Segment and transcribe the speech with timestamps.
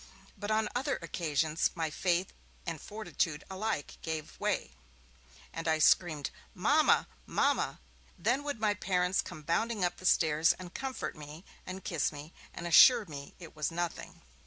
[0.35, 2.33] But on other occasions, my faith
[2.65, 4.71] and fortitude alike gave way,
[5.53, 7.05] and I screamed 'Mama!
[7.27, 7.79] Mama!'
[8.17, 12.33] Then would my parents come bounding up the stairs, and comfort me, and kiss me,
[12.51, 14.21] and assure me it was nothing.